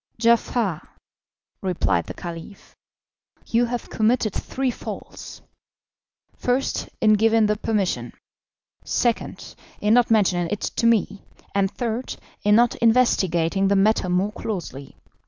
"Giafar," 0.19 0.81
replied 1.61 2.07
the 2.07 2.15
Caliph, 2.15 2.75
"you 3.45 3.65
have 3.65 3.87
committed 3.91 4.33
three 4.33 4.71
faults 4.71 5.43
first, 6.35 6.89
in 7.01 7.13
giving 7.13 7.45
the 7.45 7.55
permission; 7.55 8.11
second, 8.83 9.53
in 9.79 9.93
not 9.93 10.09
mentioning 10.09 10.47
it 10.49 10.61
to 10.61 10.87
me; 10.87 11.21
and 11.53 11.69
third, 11.69 12.15
in 12.43 12.55
not 12.55 12.73
investigating 12.77 13.67
the 13.67 13.75
matter 13.75 14.09
more 14.09 14.31
closely. 14.31 14.95